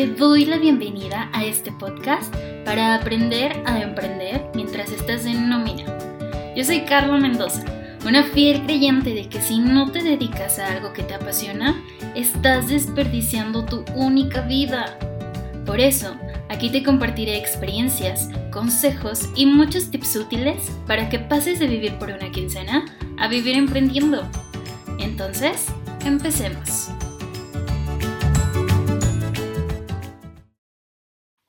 Te 0.00 0.06
doy 0.06 0.46
la 0.46 0.56
bienvenida 0.56 1.28
a 1.34 1.44
este 1.44 1.72
podcast 1.72 2.34
para 2.64 2.94
aprender 2.94 3.62
a 3.66 3.82
emprender 3.82 4.46
mientras 4.54 4.90
estás 4.90 5.26
en 5.26 5.50
nómina. 5.50 5.84
Yo 6.56 6.64
soy 6.64 6.86
Carla 6.86 7.18
Mendoza, 7.18 7.66
una 8.06 8.24
fiel 8.24 8.62
creyente 8.62 9.12
de 9.12 9.28
que 9.28 9.42
si 9.42 9.58
no 9.58 9.92
te 9.92 10.02
dedicas 10.02 10.58
a 10.58 10.72
algo 10.72 10.94
que 10.94 11.02
te 11.02 11.12
apasiona, 11.12 11.84
estás 12.14 12.68
desperdiciando 12.68 13.66
tu 13.66 13.84
única 13.94 14.40
vida. 14.40 14.98
Por 15.66 15.80
eso, 15.80 16.16
aquí 16.48 16.70
te 16.70 16.82
compartiré 16.82 17.36
experiencias, 17.36 18.30
consejos 18.50 19.28
y 19.36 19.44
muchos 19.44 19.90
tips 19.90 20.16
útiles 20.16 20.72
para 20.86 21.10
que 21.10 21.18
pases 21.18 21.58
de 21.58 21.66
vivir 21.66 21.92
por 21.98 22.08
una 22.08 22.30
quincena 22.30 22.86
a 23.18 23.28
vivir 23.28 23.54
emprendiendo. 23.54 24.26
Entonces, 24.98 25.66
empecemos. 26.06 26.90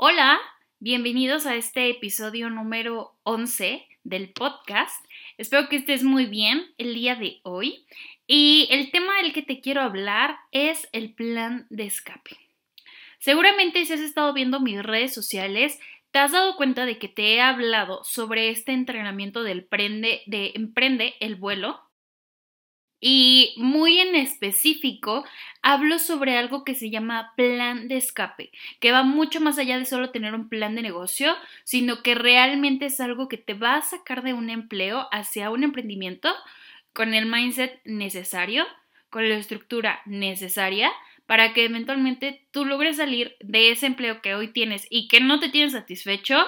Hola, 0.03 0.39
bienvenidos 0.79 1.45
a 1.45 1.53
este 1.53 1.87
episodio 1.91 2.49
número 2.49 3.19
11 3.21 3.87
del 4.03 4.31
podcast. 4.31 5.05
Espero 5.37 5.69
que 5.69 5.75
estés 5.75 6.01
muy 6.03 6.25
bien 6.25 6.73
el 6.79 6.95
día 6.95 7.13
de 7.13 7.39
hoy. 7.43 7.85
Y 8.25 8.67
el 8.71 8.89
tema 8.89 9.17
del 9.17 9.31
que 9.31 9.43
te 9.43 9.61
quiero 9.61 9.81
hablar 9.81 10.39
es 10.51 10.89
el 10.91 11.13
plan 11.13 11.67
de 11.69 11.83
escape. 11.83 12.31
Seguramente 13.19 13.85
si 13.85 13.93
has 13.93 13.99
estado 13.99 14.33
viendo 14.33 14.59
mis 14.59 14.81
redes 14.81 15.13
sociales, 15.13 15.79
te 16.09 16.17
has 16.17 16.31
dado 16.31 16.55
cuenta 16.55 16.87
de 16.87 16.97
que 16.97 17.07
te 17.07 17.35
he 17.35 17.41
hablado 17.41 18.03
sobre 18.03 18.49
este 18.49 18.71
entrenamiento 18.71 19.43
del 19.43 19.65
prende, 19.65 20.23
de 20.25 20.53
emprende 20.55 21.13
el 21.19 21.35
vuelo 21.35 21.79
y 23.01 23.53
muy 23.57 23.99
en 23.99 24.15
específico, 24.15 25.25
hablo 25.63 25.99
sobre 25.99 26.37
algo 26.37 26.63
que 26.63 26.75
se 26.75 26.91
llama 26.91 27.33
plan 27.35 27.87
de 27.87 27.97
escape, 27.97 28.51
que 28.79 28.91
va 28.91 29.03
mucho 29.03 29.41
más 29.41 29.57
allá 29.57 29.79
de 29.79 29.85
solo 29.85 30.11
tener 30.11 30.35
un 30.35 30.47
plan 30.47 30.75
de 30.75 30.83
negocio, 30.83 31.35
sino 31.63 32.03
que 32.03 32.15
realmente 32.15 32.85
es 32.85 32.99
algo 33.01 33.27
que 33.27 33.37
te 33.37 33.55
va 33.55 33.75
a 33.75 33.81
sacar 33.81 34.21
de 34.21 34.33
un 34.33 34.51
empleo 34.51 35.07
hacia 35.11 35.49
un 35.49 35.63
emprendimiento 35.63 36.33
con 36.93 37.13
el 37.15 37.25
mindset 37.25 37.81
necesario, 37.83 38.65
con 39.09 39.27
la 39.27 39.35
estructura 39.35 40.01
necesaria 40.05 40.91
para 41.25 41.53
que 41.53 41.63
eventualmente 41.63 42.45
tú 42.51 42.65
logres 42.65 42.97
salir 42.97 43.37
de 43.39 43.71
ese 43.71 43.85
empleo 43.85 44.21
que 44.21 44.35
hoy 44.35 44.49
tienes 44.49 44.85
y 44.89 45.07
que 45.07 45.21
no 45.21 45.39
te 45.39 45.47
tiene 45.47 45.71
satisfecho 45.71 46.45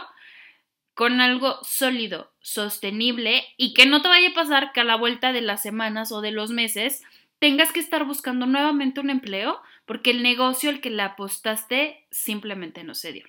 con 0.94 1.22
algo 1.22 1.58
sólido, 1.64 2.34
sostenible 2.40 3.44
y 3.58 3.74
que 3.74 3.86
no 3.86 4.02
te 4.02 4.10
vaya 4.10 4.30
a 4.30 4.34
pasar 4.34 4.72
que 4.74 4.82
a 4.82 4.84
la 4.84 4.96
vuelta 4.96 5.34
de 5.34 5.42
las 5.42 5.62
semanas 5.62 6.12
o 6.12 6.22
de 6.22 6.32
los 6.32 6.52
meses 6.52 7.04
tengas 7.40 7.72
que 7.72 7.80
estar 7.80 8.06
buscando 8.06 8.46
nuevamente 8.46 9.00
un 9.00 9.10
empleo 9.10 9.60
porque 9.86 10.12
el 10.12 10.24
negocio 10.24 10.70
al 10.70 10.82
que 10.82 10.90
le 10.90 11.02
apostaste 11.02 12.06
simplemente 12.12 12.84
no 12.84 12.96
se 12.96 13.12
dio. 13.12 13.26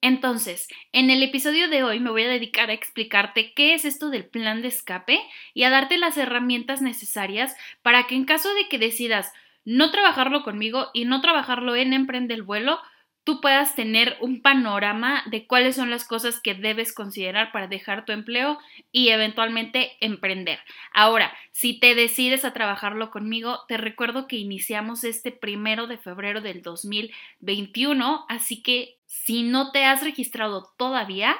Entonces, 0.00 0.68
en 0.92 1.08
el 1.08 1.22
episodio 1.22 1.68
de 1.68 1.82
hoy 1.82 1.98
me 1.98 2.10
voy 2.10 2.24
a 2.24 2.28
dedicar 2.28 2.68
a 2.68 2.74
explicarte 2.74 3.54
qué 3.54 3.72
es 3.72 3.86
esto 3.86 4.10
del 4.10 4.26
plan 4.26 4.60
de 4.60 4.68
escape 4.68 5.18
y 5.54 5.62
a 5.62 5.70
darte 5.70 5.96
las 5.96 6.18
herramientas 6.18 6.82
necesarias 6.82 7.56
para 7.80 8.06
que 8.06 8.14
en 8.14 8.26
caso 8.26 8.52
de 8.52 8.68
que 8.68 8.78
decidas 8.78 9.32
no 9.64 9.90
trabajarlo 9.90 10.42
conmigo 10.42 10.90
y 10.92 11.06
no 11.06 11.22
trabajarlo 11.22 11.74
en 11.74 11.94
Emprende 11.94 12.34
el 12.34 12.42
Vuelo, 12.42 12.80
tú 13.24 13.40
puedas 13.40 13.74
tener 13.74 14.16
un 14.20 14.42
panorama 14.42 15.22
de 15.26 15.46
cuáles 15.46 15.76
son 15.76 15.90
las 15.90 16.06
cosas 16.06 16.40
que 16.40 16.54
debes 16.54 16.92
considerar 16.92 17.52
para 17.52 17.66
dejar 17.66 18.04
tu 18.04 18.12
empleo 18.12 18.58
y 18.92 19.08
eventualmente 19.08 19.92
emprender. 20.00 20.60
Ahora, 20.92 21.34
si 21.50 21.80
te 21.80 21.94
decides 21.94 22.44
a 22.44 22.52
trabajarlo 22.52 23.10
conmigo, 23.10 23.60
te 23.66 23.78
recuerdo 23.78 24.28
que 24.28 24.36
iniciamos 24.36 25.04
este 25.04 25.32
primero 25.32 25.86
de 25.86 25.98
febrero 25.98 26.42
del 26.42 26.62
2021, 26.62 28.26
así 28.28 28.62
que 28.62 28.98
si 29.06 29.42
no 29.42 29.72
te 29.72 29.84
has 29.84 30.02
registrado 30.02 30.72
todavía, 30.76 31.36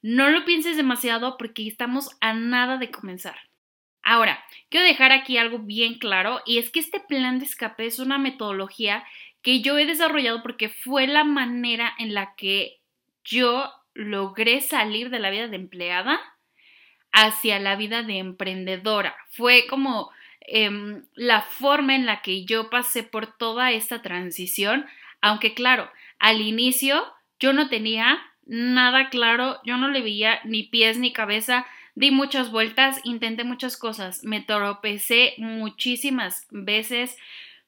no 0.00 0.30
lo 0.30 0.44
pienses 0.44 0.76
demasiado 0.76 1.36
porque 1.36 1.66
estamos 1.66 2.16
a 2.20 2.32
nada 2.32 2.78
de 2.78 2.90
comenzar. 2.90 3.47
Ahora, 4.02 4.42
quiero 4.70 4.86
dejar 4.86 5.12
aquí 5.12 5.38
algo 5.38 5.58
bien 5.58 5.98
claro 5.98 6.40
y 6.46 6.58
es 6.58 6.70
que 6.70 6.80
este 6.80 7.00
plan 7.00 7.38
de 7.38 7.44
escape 7.44 7.86
es 7.86 7.98
una 7.98 8.18
metodología 8.18 9.04
que 9.42 9.60
yo 9.60 9.78
he 9.78 9.86
desarrollado 9.86 10.42
porque 10.42 10.68
fue 10.68 11.06
la 11.06 11.24
manera 11.24 11.94
en 11.98 12.14
la 12.14 12.34
que 12.36 12.80
yo 13.24 13.70
logré 13.94 14.60
salir 14.60 15.10
de 15.10 15.18
la 15.18 15.30
vida 15.30 15.48
de 15.48 15.56
empleada 15.56 16.20
hacia 17.12 17.58
la 17.58 17.76
vida 17.76 18.02
de 18.02 18.18
emprendedora. 18.18 19.16
Fue 19.30 19.66
como 19.68 20.10
em, 20.40 21.04
la 21.14 21.42
forma 21.42 21.94
en 21.94 22.06
la 22.06 22.22
que 22.22 22.44
yo 22.44 22.70
pasé 22.70 23.02
por 23.02 23.36
toda 23.36 23.72
esta 23.72 24.02
transición, 24.02 24.86
aunque 25.20 25.54
claro, 25.54 25.90
al 26.18 26.40
inicio 26.40 27.04
yo 27.40 27.52
no 27.52 27.68
tenía 27.68 28.18
nada 28.46 29.10
claro, 29.10 29.60
yo 29.64 29.76
no 29.76 29.88
le 29.88 30.00
veía 30.00 30.40
ni 30.44 30.64
pies 30.64 30.98
ni 30.98 31.12
cabeza, 31.12 31.66
di 31.98 32.12
muchas 32.12 32.52
vueltas, 32.52 33.00
intenté 33.02 33.42
muchas 33.42 33.76
cosas, 33.76 34.22
me 34.22 34.40
tropecé 34.40 35.34
muchísimas 35.38 36.46
veces, 36.50 37.18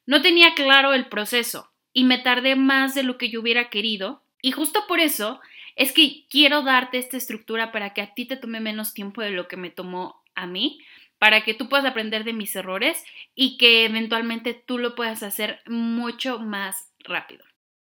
no 0.05 0.21
tenía 0.21 0.55
claro 0.55 0.93
el 0.93 1.09
proceso 1.09 1.69
y 1.91 2.05
me 2.05 2.17
tardé 2.17 2.55
más 2.55 2.95
de 2.95 3.03
lo 3.03 3.17
que 3.17 3.29
yo 3.29 3.41
hubiera 3.41 3.69
querido. 3.69 4.23
Y 4.41 4.51
justo 4.51 4.85
por 4.87 5.01
eso 5.01 5.41
es 5.75 5.91
que 5.91 6.27
quiero 6.29 6.61
darte 6.61 6.97
esta 6.97 7.17
estructura 7.17 7.73
para 7.73 7.93
que 7.93 8.01
a 8.01 8.13
ti 8.13 8.23
te 8.25 8.37
tome 8.37 8.61
menos 8.61 8.93
tiempo 8.93 9.21
de 9.21 9.31
lo 9.31 9.49
que 9.49 9.57
me 9.57 9.69
tomó 9.69 10.23
a 10.33 10.47
mí, 10.47 10.79
para 11.19 11.43
que 11.43 11.53
tú 11.53 11.67
puedas 11.67 11.85
aprender 11.85 12.23
de 12.23 12.31
mis 12.31 12.55
errores 12.55 13.03
y 13.35 13.57
que 13.57 13.83
eventualmente 13.83 14.53
tú 14.53 14.77
lo 14.77 14.95
puedas 14.95 15.23
hacer 15.23 15.59
mucho 15.67 16.39
más 16.39 16.89
rápido. 16.99 17.43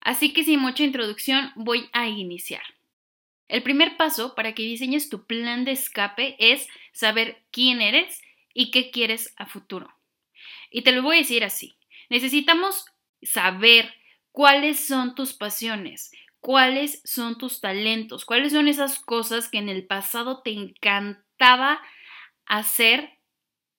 Así 0.00 0.32
que 0.32 0.44
sin 0.44 0.60
mucha 0.60 0.84
introducción 0.84 1.50
voy 1.56 1.90
a 1.92 2.06
iniciar. 2.06 2.62
El 3.48 3.62
primer 3.62 3.96
paso 3.96 4.34
para 4.34 4.54
que 4.54 4.62
diseñes 4.62 5.08
tu 5.08 5.26
plan 5.26 5.64
de 5.64 5.72
escape 5.72 6.36
es 6.38 6.68
saber 6.92 7.42
quién 7.50 7.80
eres 7.80 8.20
y 8.52 8.70
qué 8.70 8.90
quieres 8.90 9.34
a 9.36 9.46
futuro. 9.46 9.88
Y 10.70 10.82
te 10.82 10.92
lo 10.92 11.02
voy 11.02 11.16
a 11.16 11.20
decir 11.20 11.44
así. 11.44 11.78
Necesitamos 12.10 12.84
saber 13.22 13.92
cuáles 14.32 14.86
son 14.86 15.14
tus 15.14 15.32
pasiones, 15.32 16.12
cuáles 16.40 17.00
son 17.04 17.38
tus 17.38 17.60
talentos, 17.60 18.24
cuáles 18.24 18.52
son 18.52 18.68
esas 18.68 18.98
cosas 18.98 19.48
que 19.48 19.58
en 19.58 19.68
el 19.68 19.86
pasado 19.86 20.42
te 20.42 20.50
encantaba 20.52 21.80
hacer 22.44 23.18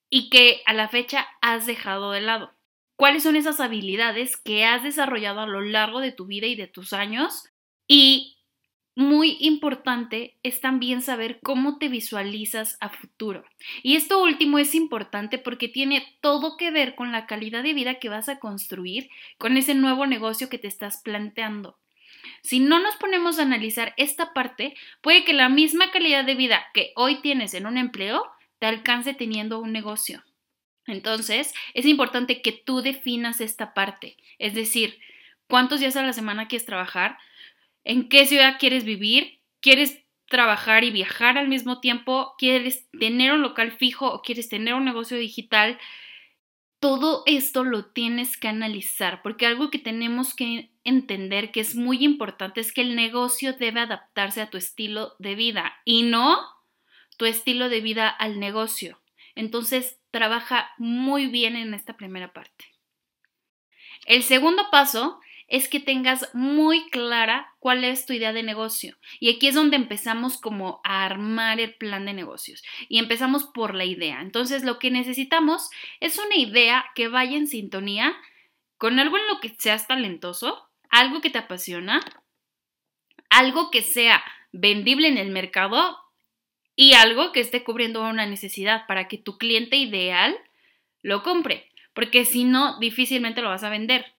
y 0.10 0.30
que 0.30 0.62
a 0.66 0.74
la 0.74 0.90
fecha 0.90 1.28
has 1.42 1.66
dejado 1.68 2.12
de 2.12 2.22
lado. 2.22 2.54
¿Cuáles 2.96 3.24
son 3.24 3.36
esas 3.36 3.60
habilidades 3.60 4.36
que 4.36 4.66
has 4.66 4.84
desarrollado 4.84 5.40
a 5.42 5.48
lo 5.48 5.62
largo 5.62 6.02
de 6.02 6.12
tu 6.12 6.26
vida 6.26 6.48
y 6.48 6.56
de 6.56 6.68
tus 6.68 6.92
años? 6.92 7.48
Y 7.88 8.39
muy 9.00 9.38
importante 9.40 10.36
es 10.44 10.60
también 10.60 11.02
saber 11.02 11.40
cómo 11.42 11.78
te 11.78 11.88
visualizas 11.88 12.78
a 12.82 12.90
futuro. 12.90 13.46
Y 13.82 13.96
esto 13.96 14.22
último 14.22 14.60
es 14.60 14.76
importante 14.76 15.38
porque 15.38 15.70
tiene 15.70 16.18
todo 16.20 16.58
que 16.58 16.70
ver 16.70 16.96
con 16.96 17.14
la 17.14 17.26
calidad 17.26 17.64
de 17.64 17.74
vida 17.74 17.96
que 17.96 18.10
vas 18.10 18.28
a 18.28 18.40
construir 18.40 19.10
con 19.38 19.56
ese 19.56 19.74
nuevo 19.74 20.06
negocio 20.06 20.50
que 20.50 20.58
te 20.58 20.68
estás 20.68 21.02
planteando. 21.02 21.80
Si 22.44 22.60
no 22.60 22.80
nos 22.80 22.98
ponemos 22.98 23.40
a 23.40 23.44
analizar 23.44 23.94
esta 23.96 24.34
parte, 24.34 24.76
puede 25.00 25.24
que 25.24 25.32
la 25.32 25.48
misma 25.48 25.92
calidad 25.92 26.26
de 26.26 26.36
vida 26.36 26.66
que 26.74 26.92
hoy 26.98 27.22
tienes 27.22 27.54
en 27.54 27.68
un 27.68 27.78
empleo 27.78 28.26
te 28.60 28.66
alcance 28.66 29.14
teniendo 29.14 29.60
un 29.60 29.72
negocio. 29.72 30.26
Entonces, 30.88 31.54
es 31.74 31.86
importante 31.86 32.42
que 32.42 32.52
tú 32.52 32.82
definas 32.82 33.40
esta 33.40 33.74
parte, 33.74 34.18
es 34.40 34.56
decir, 34.56 35.00
cuántos 35.48 35.80
días 35.80 35.96
a 35.96 36.04
la 36.04 36.12
semana 36.12 36.50
quieres 36.50 36.66
trabajar, 36.66 37.18
en 37.84 38.10
qué 38.10 38.26
ciudad 38.26 38.58
quieres 38.60 38.84
vivir, 38.84 39.40
quieres 39.62 40.04
trabajar 40.30 40.84
y 40.84 40.92
viajar 40.92 41.38
al 41.38 41.48
mismo 41.48 41.80
tiempo, 41.80 42.36
quieres 42.38 42.88
tener 42.98 43.34
un 43.34 43.42
local 43.42 43.72
fijo 43.72 44.12
o 44.12 44.22
quieres 44.22 44.48
tener 44.48 44.76
un 44.76 44.86
negocio 44.86 45.18
digital. 45.18 45.80
Todo 46.80 47.24
esto 47.26 47.64
lo 47.64 47.86
tienes 47.88 48.38
que 48.38 48.48
analizar 48.48 49.22
porque 49.22 49.46
algo 49.46 49.70
que 49.70 49.80
tenemos 49.80 50.34
que 50.36 50.72
entender 50.84 51.52
que 51.52 51.60
es 51.60 51.76
muy 51.76 52.04
importante 52.06 52.62
es 52.62 52.72
que 52.72 52.82
el 52.82 52.96
negocio 52.96 53.54
debe 53.54 53.82
adaptarse 53.82 54.42
a 54.42 54.50
tu 54.50 54.58
estilo 54.58 55.16
de 55.20 55.36
vida 55.36 55.74
y 55.84 56.04
no 56.04 56.38
tu 57.18 57.26
estilo 57.26 57.68
de 57.68 57.82
vida 57.82 58.08
al 58.08 58.40
negocio. 58.40 59.02
Entonces, 59.36 60.00
trabaja 60.12 60.72
muy 60.78 61.28
bien 61.28 61.56
en 61.56 61.74
esta 61.74 61.98
primera 61.98 62.34
parte. 62.34 62.66
El 64.06 64.24
segundo 64.24 64.70
paso 64.72 65.20
es 65.50 65.68
que 65.68 65.80
tengas 65.80 66.30
muy 66.34 66.90
clara 66.92 67.54
cuál 67.60 67.84
es 67.84 68.06
tu 68.06 68.14
idea 68.14 68.32
de 68.34 68.44
negocio. 68.44 68.98
Y 69.20 69.30
aquí 69.32 69.48
es 69.48 69.56
donde 69.56 69.76
empezamos 69.76 70.38
como 70.38 70.80
a 70.84 71.04
armar 71.04 71.60
el 71.60 71.74
plan 71.74 72.06
de 72.06 72.14
negocios. 72.14 72.64
Y 72.88 73.00
empezamos 73.00 73.46
por 73.46 73.74
la 73.74 73.86
idea. 73.86 74.22
Entonces 74.22 74.64
lo 74.64 74.78
que 74.78 74.92
necesitamos 74.92 75.70
es 76.00 76.20
una 76.20 76.36
idea 76.36 76.86
que 76.94 77.08
vaya 77.08 77.36
en 77.36 77.48
sintonía 77.48 78.16
con 78.78 79.00
algo 79.00 79.18
en 79.18 79.28
lo 79.28 79.40
que 79.40 79.50
seas 79.58 79.88
talentoso, 79.88 80.70
algo 80.90 81.20
que 81.20 81.32
te 81.32 81.40
apasiona, 81.40 82.00
algo 83.30 83.72
que 83.72 83.82
sea 83.82 84.24
vendible 84.52 85.08
en 85.08 85.18
el 85.18 85.32
mercado 85.32 85.98
y 86.76 86.94
algo 86.94 87.32
que 87.32 87.40
esté 87.40 87.64
cubriendo 87.64 88.08
una 88.08 88.26
necesidad 88.26 88.86
para 88.88 89.08
que 89.08 89.18
tu 89.18 89.38
cliente 89.38 89.78
ideal 89.78 90.38
lo 91.02 91.24
compre. 91.24 91.70
Porque 91.94 92.24
si 92.24 92.44
no, 92.44 92.80
difícilmente 92.80 93.42
lo 93.42 93.50
vas 93.50 93.64
a 93.64 93.70
vender. 93.70 94.14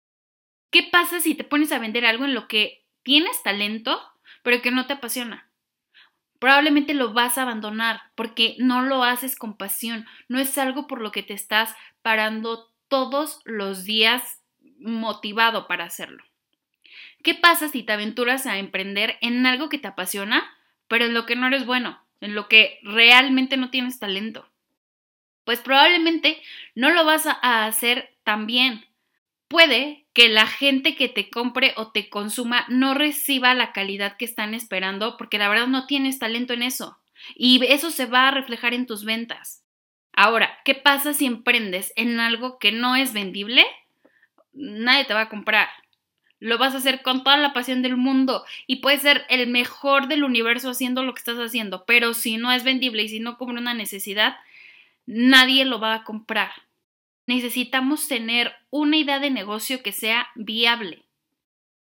¿Qué 0.70 0.88
pasa 0.90 1.20
si 1.20 1.34
te 1.34 1.44
pones 1.44 1.72
a 1.72 1.78
vender 1.78 2.06
algo 2.06 2.24
en 2.24 2.34
lo 2.34 2.48
que 2.48 2.84
tienes 3.02 3.42
talento, 3.42 4.00
pero 4.42 4.62
que 4.62 4.70
no 4.70 4.86
te 4.86 4.94
apasiona? 4.94 5.50
Probablemente 6.38 6.94
lo 6.94 7.12
vas 7.12 7.36
a 7.36 7.42
abandonar 7.42 8.00
porque 8.14 8.56
no 8.58 8.82
lo 8.82 9.04
haces 9.04 9.36
con 9.36 9.56
pasión, 9.56 10.06
no 10.28 10.38
es 10.38 10.56
algo 10.56 10.86
por 10.86 11.00
lo 11.02 11.12
que 11.12 11.22
te 11.22 11.34
estás 11.34 11.74
parando 12.02 12.72
todos 12.88 13.40
los 13.44 13.84
días 13.84 14.40
motivado 14.78 15.66
para 15.68 15.84
hacerlo. 15.84 16.24
¿Qué 17.22 17.34
pasa 17.34 17.68
si 17.68 17.82
te 17.82 17.92
aventuras 17.92 18.46
a 18.46 18.58
emprender 18.58 19.18
en 19.20 19.44
algo 19.44 19.68
que 19.68 19.78
te 19.78 19.88
apasiona, 19.88 20.56
pero 20.88 21.04
en 21.04 21.14
lo 21.14 21.26
que 21.26 21.36
no 21.36 21.46
eres 21.46 21.66
bueno, 21.66 22.02
en 22.20 22.34
lo 22.34 22.48
que 22.48 22.78
realmente 22.82 23.58
no 23.58 23.70
tienes 23.70 23.98
talento? 23.98 24.48
Pues 25.44 25.60
probablemente 25.60 26.40
no 26.74 26.90
lo 26.90 27.04
vas 27.04 27.26
a 27.26 27.66
hacer 27.66 28.16
tan 28.24 28.46
bien. 28.46 28.86
Puede 29.50 30.06
que 30.12 30.28
la 30.28 30.46
gente 30.46 30.94
que 30.94 31.08
te 31.08 31.28
compre 31.28 31.74
o 31.76 31.90
te 31.90 32.08
consuma 32.08 32.64
no 32.68 32.94
reciba 32.94 33.52
la 33.52 33.72
calidad 33.72 34.16
que 34.16 34.24
están 34.24 34.54
esperando 34.54 35.16
porque 35.16 35.38
la 35.38 35.48
verdad 35.48 35.66
no 35.66 35.86
tienes 35.86 36.20
talento 36.20 36.52
en 36.52 36.62
eso. 36.62 36.98
Y 37.34 37.60
eso 37.66 37.90
se 37.90 38.06
va 38.06 38.28
a 38.28 38.30
reflejar 38.30 38.74
en 38.74 38.86
tus 38.86 39.04
ventas. 39.04 39.64
Ahora, 40.12 40.56
¿qué 40.64 40.76
pasa 40.76 41.14
si 41.14 41.26
emprendes 41.26 41.92
en 41.96 42.20
algo 42.20 42.60
que 42.60 42.70
no 42.70 42.94
es 42.94 43.12
vendible? 43.12 43.66
Nadie 44.52 45.04
te 45.04 45.14
va 45.14 45.22
a 45.22 45.28
comprar. 45.28 45.68
Lo 46.38 46.56
vas 46.56 46.74
a 46.74 46.78
hacer 46.78 47.02
con 47.02 47.24
toda 47.24 47.36
la 47.36 47.52
pasión 47.52 47.82
del 47.82 47.96
mundo 47.96 48.44
y 48.68 48.76
puedes 48.76 49.02
ser 49.02 49.26
el 49.30 49.48
mejor 49.48 50.06
del 50.06 50.22
universo 50.22 50.70
haciendo 50.70 51.02
lo 51.02 51.12
que 51.12 51.18
estás 51.18 51.38
haciendo, 51.38 51.84
pero 51.86 52.14
si 52.14 52.36
no 52.36 52.52
es 52.52 52.62
vendible 52.62 53.02
y 53.02 53.08
si 53.08 53.18
no 53.18 53.36
cubre 53.36 53.58
una 53.58 53.74
necesidad, 53.74 54.36
nadie 55.06 55.64
lo 55.64 55.80
va 55.80 55.94
a 55.94 56.04
comprar. 56.04 56.52
Necesitamos 57.30 58.08
tener 58.08 58.52
una 58.70 58.96
idea 58.96 59.20
de 59.20 59.30
negocio 59.30 59.84
que 59.84 59.92
sea 59.92 60.30
viable. 60.34 61.04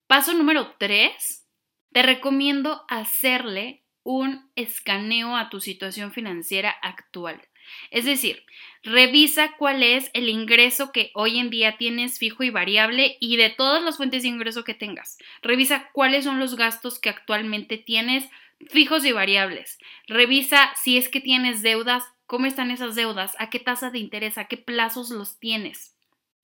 Paso 0.05 0.35
número 0.35 0.75
3. 0.77 1.47
Te 1.91 2.03
recomiendo 2.03 2.83
hacerle 2.87 3.81
un 4.03 4.51
escaneo 4.55 5.35
a 5.35 5.49
tu 5.49 5.59
situación 5.59 6.11
financiera 6.11 6.69
actual. 6.69 7.41
Es 7.89 8.05
decir, 8.05 8.43
revisa 8.83 9.55
cuál 9.57 9.81
es 9.81 10.11
el 10.13 10.29
ingreso 10.29 10.91
que 10.91 11.09
hoy 11.15 11.39
en 11.39 11.49
día 11.49 11.77
tienes 11.77 12.19
fijo 12.19 12.43
y 12.43 12.51
variable 12.51 13.17
y 13.19 13.37
de 13.37 13.49
todas 13.49 13.81
las 13.81 13.97
fuentes 13.97 14.21
de 14.21 14.29
ingreso 14.29 14.63
que 14.63 14.75
tengas. 14.75 15.17
Revisa 15.41 15.89
cuáles 15.93 16.25
son 16.25 16.37
los 16.37 16.55
gastos 16.55 16.99
que 16.99 17.09
actualmente 17.09 17.79
tienes 17.79 18.29
fijos 18.69 19.03
y 19.03 19.11
variables. 19.11 19.79
Revisa 20.05 20.71
si 20.75 20.95
es 20.95 21.09
que 21.09 21.21
tienes 21.21 21.63
deudas, 21.63 22.03
cómo 22.25 22.45
están 22.45 22.71
esas 22.71 22.95
deudas, 22.95 23.35
a 23.39 23.49
qué 23.49 23.59
tasa 23.59 23.89
de 23.89 23.99
interés, 23.99 24.37
a 24.37 24.45
qué 24.45 24.57
plazos 24.57 25.09
los 25.09 25.39
tienes. 25.39 25.95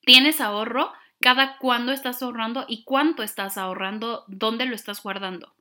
¿Tienes 0.02 0.42
ahorro? 0.42 0.92
¿Cada 1.22 1.58
cuándo 1.58 1.92
estás 1.92 2.22
ahorrando 2.22 2.66
y 2.68 2.84
cuánto 2.84 3.24
estás 3.24 3.58
ahorrando? 3.58 4.24
¿Dónde 4.28 4.66
lo 4.66 4.76
estás 4.76 5.04
guardando? 5.04 5.54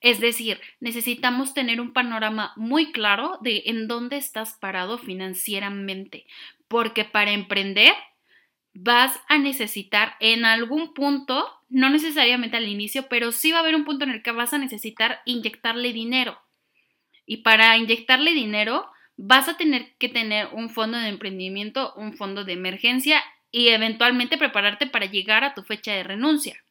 Es 0.00 0.20
decir, 0.20 0.60
necesitamos 0.80 1.54
tener 1.54 1.80
un 1.80 1.92
panorama 1.92 2.52
muy 2.56 2.92
claro 2.92 3.38
de 3.40 3.64
en 3.66 3.88
dónde 3.88 4.16
estás 4.16 4.54
parado 4.54 4.98
financieramente, 4.98 6.26
porque 6.68 7.04
para 7.04 7.32
emprender 7.32 7.94
vas 8.74 9.18
a 9.28 9.38
necesitar 9.38 10.14
en 10.20 10.44
algún 10.44 10.94
punto, 10.94 11.50
no 11.68 11.90
necesariamente 11.90 12.56
al 12.56 12.68
inicio, 12.68 13.08
pero 13.08 13.32
sí 13.32 13.50
va 13.50 13.58
a 13.58 13.60
haber 13.60 13.74
un 13.74 13.84
punto 13.84 14.04
en 14.04 14.12
el 14.12 14.22
que 14.22 14.30
vas 14.30 14.52
a 14.52 14.58
necesitar 14.58 15.20
inyectarle 15.24 15.92
dinero. 15.92 16.40
Y 17.26 17.38
para 17.38 17.76
inyectarle 17.76 18.32
dinero, 18.32 18.88
vas 19.18 19.48
a 19.48 19.58
tener 19.58 19.94
que 19.98 20.08
tener 20.08 20.48
un 20.52 20.70
fondo 20.70 20.96
de 20.96 21.08
emprendimiento, 21.08 21.92
un 21.96 22.16
fondo 22.16 22.44
de 22.44 22.54
emergencia 22.54 23.22
y 23.50 23.68
eventualmente 23.68 24.38
prepararte 24.38 24.86
para 24.86 25.04
llegar 25.04 25.44
a 25.44 25.52
tu 25.52 25.62
fecha 25.62 25.92
de 25.92 26.04
renuncia 26.04 26.62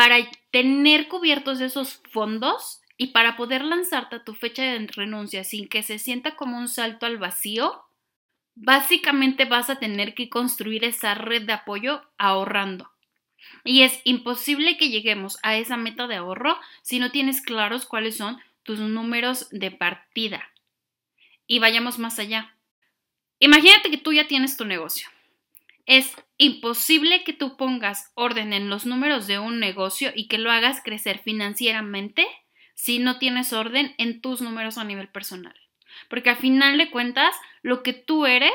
para 0.00 0.16
tener 0.50 1.08
cubiertos 1.08 1.60
esos 1.60 2.00
fondos 2.10 2.80
y 2.96 3.08
para 3.08 3.36
poder 3.36 3.62
lanzarte 3.62 4.16
a 4.16 4.24
tu 4.24 4.32
fecha 4.32 4.62
de 4.62 4.86
renuncia 4.86 5.44
sin 5.44 5.68
que 5.68 5.82
se 5.82 5.98
sienta 5.98 6.36
como 6.36 6.56
un 6.56 6.68
salto 6.68 7.04
al 7.04 7.18
vacío, 7.18 7.84
básicamente 8.54 9.44
vas 9.44 9.68
a 9.68 9.78
tener 9.78 10.14
que 10.14 10.30
construir 10.30 10.86
esa 10.86 11.12
red 11.12 11.42
de 11.42 11.52
apoyo 11.52 12.00
ahorrando. 12.16 12.90
Y 13.62 13.82
es 13.82 14.00
imposible 14.04 14.78
que 14.78 14.88
lleguemos 14.88 15.36
a 15.42 15.58
esa 15.58 15.76
meta 15.76 16.06
de 16.06 16.16
ahorro 16.16 16.56
si 16.80 16.98
no 16.98 17.10
tienes 17.10 17.42
claros 17.42 17.84
cuáles 17.84 18.16
son 18.16 18.38
tus 18.62 18.78
números 18.78 19.48
de 19.50 19.70
partida. 19.70 20.48
Y 21.50 21.58
vayamos 21.58 21.98
más 21.98 22.18
allá. 22.20 22.54
Imagínate 23.40 23.90
que 23.90 23.98
tú 23.98 24.12
ya 24.12 24.28
tienes 24.28 24.56
tu 24.56 24.64
negocio 24.64 25.08
es 25.90 26.14
imposible 26.38 27.24
que 27.24 27.32
tú 27.32 27.56
pongas 27.56 28.12
orden 28.14 28.52
en 28.52 28.70
los 28.70 28.86
números 28.86 29.26
de 29.26 29.40
un 29.40 29.58
negocio 29.58 30.12
y 30.14 30.28
que 30.28 30.38
lo 30.38 30.52
hagas 30.52 30.80
crecer 30.84 31.18
financieramente 31.18 32.28
si 32.74 33.00
no 33.00 33.18
tienes 33.18 33.52
orden 33.52 33.92
en 33.98 34.20
tus 34.20 34.40
números 34.40 34.78
a 34.78 34.84
nivel 34.84 35.08
personal. 35.08 35.54
Porque 36.08 36.30
al 36.30 36.36
final 36.36 36.78
de 36.78 36.92
cuentas, 36.92 37.34
lo 37.62 37.82
que 37.82 37.92
tú 37.92 38.24
eres, 38.24 38.52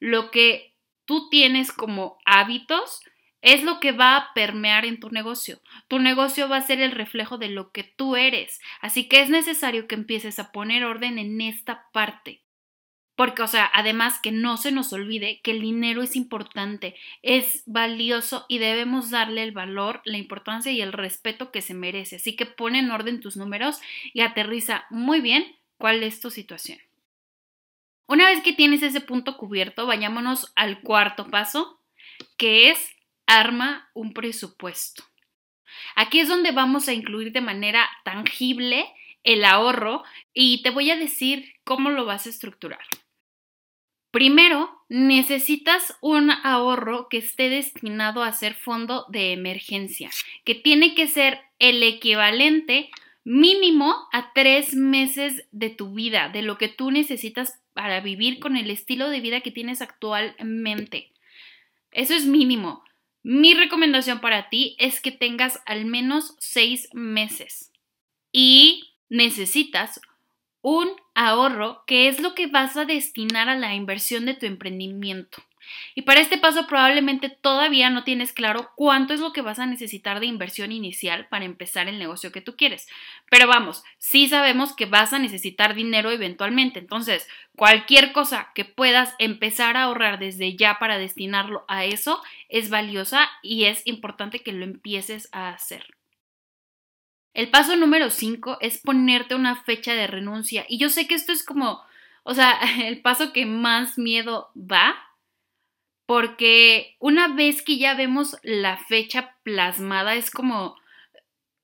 lo 0.00 0.30
que 0.30 0.74
tú 1.04 1.28
tienes 1.28 1.72
como 1.72 2.16
hábitos, 2.24 3.02
es 3.40 3.62
lo 3.62 3.80
que 3.80 3.92
va 3.92 4.16
a 4.16 4.34
permear 4.34 4.84
en 4.84 5.00
tu 5.00 5.10
negocio. 5.10 5.60
Tu 5.86 5.98
negocio 5.98 6.48
va 6.48 6.56
a 6.56 6.62
ser 6.62 6.80
el 6.80 6.92
reflejo 6.92 7.38
de 7.38 7.48
lo 7.48 7.70
que 7.70 7.84
tú 7.84 8.16
eres. 8.16 8.60
Así 8.80 9.08
que 9.08 9.20
es 9.20 9.30
necesario 9.30 9.86
que 9.86 9.94
empieces 9.94 10.38
a 10.38 10.50
poner 10.50 10.84
orden 10.84 11.18
en 11.18 11.40
esta 11.40 11.86
parte. 11.92 12.42
Porque, 13.14 13.42
o 13.42 13.48
sea, 13.48 13.68
además 13.74 14.20
que 14.22 14.30
no 14.30 14.56
se 14.56 14.70
nos 14.70 14.92
olvide 14.92 15.40
que 15.42 15.50
el 15.50 15.60
dinero 15.60 16.02
es 16.02 16.14
importante, 16.14 16.94
es 17.22 17.64
valioso 17.66 18.46
y 18.48 18.58
debemos 18.58 19.10
darle 19.10 19.42
el 19.42 19.50
valor, 19.50 20.02
la 20.04 20.18
importancia 20.18 20.70
y 20.70 20.80
el 20.80 20.92
respeto 20.92 21.50
que 21.50 21.60
se 21.60 21.74
merece. 21.74 22.16
Así 22.16 22.36
que 22.36 22.46
pon 22.46 22.76
en 22.76 22.92
orden 22.92 23.20
tus 23.20 23.36
números 23.36 23.80
y 24.12 24.20
aterriza 24.20 24.86
muy 24.90 25.20
bien 25.20 25.56
cuál 25.78 26.04
es 26.04 26.20
tu 26.20 26.30
situación. 26.30 26.78
Una 28.06 28.28
vez 28.28 28.40
que 28.40 28.52
tienes 28.52 28.82
ese 28.82 29.00
punto 29.00 29.36
cubierto, 29.36 29.84
vayámonos 29.84 30.52
al 30.54 30.80
cuarto 30.80 31.26
paso, 31.28 31.80
que 32.36 32.70
es 32.70 32.97
arma 33.28 33.88
un 33.94 34.12
presupuesto. 34.12 35.04
Aquí 35.94 36.18
es 36.18 36.28
donde 36.28 36.50
vamos 36.50 36.88
a 36.88 36.94
incluir 36.94 37.30
de 37.30 37.40
manera 37.40 37.88
tangible 38.04 38.86
el 39.22 39.44
ahorro 39.44 40.02
y 40.32 40.62
te 40.62 40.70
voy 40.70 40.90
a 40.90 40.96
decir 40.96 41.52
cómo 41.62 41.90
lo 41.90 42.04
vas 42.04 42.26
a 42.26 42.30
estructurar. 42.30 42.80
Primero, 44.10 44.70
necesitas 44.88 45.96
un 46.00 46.30
ahorro 46.30 47.08
que 47.10 47.18
esté 47.18 47.50
destinado 47.50 48.22
a 48.22 48.32
ser 48.32 48.54
fondo 48.54 49.04
de 49.10 49.32
emergencia, 49.32 50.10
que 50.44 50.54
tiene 50.54 50.94
que 50.94 51.06
ser 51.06 51.40
el 51.58 51.82
equivalente 51.82 52.90
mínimo 53.24 53.94
a 54.12 54.32
tres 54.32 54.74
meses 54.74 55.46
de 55.52 55.68
tu 55.68 55.92
vida, 55.92 56.30
de 56.30 56.40
lo 56.40 56.56
que 56.56 56.68
tú 56.68 56.90
necesitas 56.90 57.60
para 57.74 58.00
vivir 58.00 58.40
con 58.40 58.56
el 58.56 58.70
estilo 58.70 59.10
de 59.10 59.20
vida 59.20 59.42
que 59.42 59.50
tienes 59.50 59.82
actualmente. 59.82 61.12
Eso 61.92 62.14
es 62.14 62.24
mínimo. 62.24 62.82
Mi 63.30 63.52
recomendación 63.52 64.20
para 64.20 64.48
ti 64.48 64.74
es 64.78 65.02
que 65.02 65.12
tengas 65.12 65.60
al 65.66 65.84
menos 65.84 66.34
seis 66.38 66.88
meses 66.94 67.70
y 68.32 68.94
necesitas 69.10 70.00
un 70.62 70.88
ahorro 71.14 71.84
que 71.86 72.08
es 72.08 72.22
lo 72.22 72.34
que 72.34 72.46
vas 72.46 72.78
a 72.78 72.86
destinar 72.86 73.50
a 73.50 73.58
la 73.58 73.74
inversión 73.74 74.24
de 74.24 74.32
tu 74.32 74.46
emprendimiento. 74.46 75.42
Y 75.94 76.02
para 76.02 76.20
este 76.20 76.38
paso 76.38 76.66
probablemente 76.66 77.28
todavía 77.28 77.90
no 77.90 78.04
tienes 78.04 78.32
claro 78.32 78.70
cuánto 78.76 79.14
es 79.14 79.20
lo 79.20 79.32
que 79.32 79.42
vas 79.42 79.58
a 79.58 79.66
necesitar 79.66 80.20
de 80.20 80.26
inversión 80.26 80.72
inicial 80.72 81.28
para 81.28 81.44
empezar 81.44 81.88
el 81.88 81.98
negocio 81.98 82.32
que 82.32 82.40
tú 82.40 82.56
quieres. 82.56 82.88
Pero 83.30 83.46
vamos, 83.46 83.82
sí 83.98 84.28
sabemos 84.28 84.74
que 84.74 84.86
vas 84.86 85.12
a 85.12 85.18
necesitar 85.18 85.74
dinero 85.74 86.10
eventualmente. 86.10 86.78
Entonces, 86.78 87.28
cualquier 87.56 88.12
cosa 88.12 88.52
que 88.54 88.64
puedas 88.64 89.14
empezar 89.18 89.76
a 89.76 89.84
ahorrar 89.84 90.18
desde 90.18 90.56
ya 90.56 90.78
para 90.78 90.98
destinarlo 90.98 91.64
a 91.68 91.84
eso 91.84 92.22
es 92.48 92.70
valiosa 92.70 93.28
y 93.42 93.64
es 93.64 93.86
importante 93.86 94.40
que 94.40 94.52
lo 94.52 94.64
empieces 94.64 95.28
a 95.32 95.50
hacer. 95.50 95.84
El 97.34 97.50
paso 97.50 97.76
número 97.76 98.10
5 98.10 98.58
es 98.60 98.78
ponerte 98.78 99.36
una 99.36 99.62
fecha 99.62 99.94
de 99.94 100.08
renuncia. 100.08 100.64
Y 100.68 100.78
yo 100.78 100.88
sé 100.88 101.06
que 101.06 101.14
esto 101.14 101.30
es 101.30 101.44
como, 101.44 101.82
o 102.24 102.34
sea, 102.34 102.58
el 102.84 103.00
paso 103.00 103.32
que 103.32 103.46
más 103.46 103.96
miedo 103.96 104.50
va, 104.56 104.96
porque 106.08 106.96
una 107.00 107.28
vez 107.28 107.60
que 107.60 107.76
ya 107.76 107.92
vemos 107.92 108.38
la 108.42 108.78
fecha 108.78 109.36
plasmada, 109.42 110.14
es 110.14 110.30
como, 110.30 110.74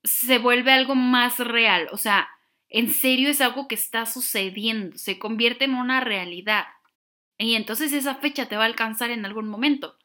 se 0.02 0.36
vuelve 0.36 0.70
algo 0.70 0.94
más 0.94 1.38
real. 1.38 1.88
O 1.92 1.96
sea, 1.96 2.28
en 2.68 2.92
serio 2.92 3.30
es 3.30 3.40
algo 3.40 3.68
que 3.68 3.74
está 3.74 4.04
sucediendo, 4.04 4.98
se 4.98 5.18
convierte 5.18 5.64
en 5.64 5.74
una 5.74 6.02
realidad. 6.02 6.66
Y 7.38 7.54
entonces 7.54 7.94
esa 7.94 8.16
fecha 8.16 8.44
te 8.44 8.58
va 8.58 8.64
a 8.64 8.66
alcanzar 8.66 9.10
en 9.10 9.24
algún 9.24 9.48
momento. 9.48 9.96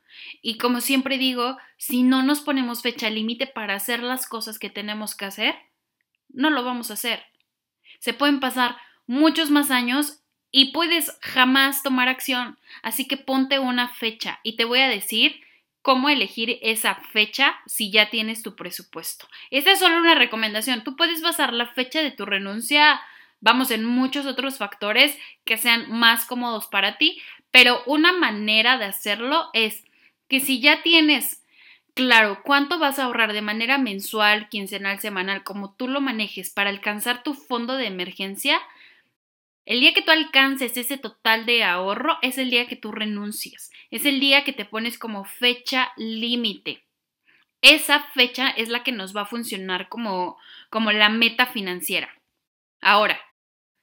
Y 0.42 0.58
como 0.58 0.80
siempre 0.80 1.18
digo, 1.18 1.58
si 1.76 2.04
no 2.04 2.24
nos 2.24 2.40
ponemos 2.40 2.82
fecha 2.82 3.10
límite 3.10 3.46
para 3.46 3.76
hacer 3.76 4.02
las 4.02 4.26
cosas 4.26 4.58
que 4.58 4.70
tenemos 4.70 5.16
que 5.16 5.26
hacer, 5.26 5.56
no 6.30 6.50
lo 6.50 6.64
vamos 6.64 6.92
a 6.92 6.94
hacer. 6.94 7.26
Se 8.00 8.14
pueden 8.14 8.40
pasar 8.40 8.78
muchos 9.06 9.52
más 9.52 9.70
años 9.70 10.24
y 10.52 10.72
puedes 10.72 11.18
jamás 11.22 11.84
tomar 11.84 12.08
acción. 12.08 12.58
Así 12.82 13.08
que 13.08 13.18
ponte 13.18 13.60
una 13.60 13.90
fecha 13.90 14.40
y 14.44 14.56
te 14.56 14.66
voy 14.66 14.80
a 14.80 14.90
decir 14.90 15.42
cómo 15.82 16.10
elegir 16.10 16.60
esa 16.62 16.96
fecha 16.96 17.58
si 17.66 17.92
ya 17.92 18.10
tienes 18.10 18.44
tu 18.44 18.56
presupuesto. 18.56 19.28
Esta 19.50 19.72
es 19.72 19.80
solo 19.80 19.98
una 19.98 20.16
recomendación. 20.16 20.84
Tú 20.84 20.96
puedes 20.96 21.22
basar 21.22 21.54
la 21.54 21.68
fecha 21.68 22.02
de 22.02 22.12
tu 22.12 22.26
renuncia, 22.26 23.02
vamos, 23.40 23.72
en 23.72 23.86
muchos 23.86 24.26
otros 24.26 24.58
factores 24.58 25.18
que 25.46 25.58
sean 25.58 25.90
más 25.92 26.26
cómodos 26.26 26.68
para 26.68 26.98
ti, 26.98 27.22
pero 27.52 27.82
una 27.86 28.12
manera 28.12 28.78
de 28.78 28.86
hacerlo 28.86 29.50
es 29.54 29.84
que 30.28 30.40
si 30.40 30.60
ya 30.60 30.84
tienes 30.84 31.44
claro 31.94 32.42
cuánto 32.44 32.78
vas 32.80 33.00
a 33.00 33.06
ahorrar 33.06 33.34
de 33.34 33.42
manera 33.42 33.78
mensual, 33.78 34.48
quincenal, 34.50 35.00
semanal, 35.00 35.44
como 35.44 35.74
tú 35.74 35.88
lo 35.88 36.02
manejes 36.02 36.50
para 36.50 36.70
alcanzar 36.70 37.24
tu 37.24 37.34
fondo 37.34 37.76
de 37.76 37.88
emergencia, 37.88 38.62
el 39.70 39.82
día 39.82 39.94
que 39.94 40.02
tú 40.02 40.10
alcances 40.10 40.76
ese 40.78 40.98
total 40.98 41.46
de 41.46 41.64
ahorro 41.64 42.18
es 42.24 42.40
el 42.40 42.50
día 42.50 42.66
que 42.66 42.76
tú 42.76 42.92
renuncias, 42.92 43.70
es 43.92 44.04
el 44.04 44.20
día 44.20 44.44
que 44.44 44.52
te 44.52 44.66
pones 44.66 44.98
como 44.98 45.26
fecha 45.26 45.94
límite. 45.96 46.84
Esa 47.62 48.02
fecha 48.16 48.50
es 48.50 48.70
la 48.70 48.82
que 48.82 48.92
nos 48.92 49.16
va 49.16 49.22
a 49.22 49.26
funcionar 49.28 49.88
como, 49.88 50.40
como 50.72 50.92
la 50.92 51.10
meta 51.10 51.46
financiera. 51.46 52.10
Ahora, 52.82 53.22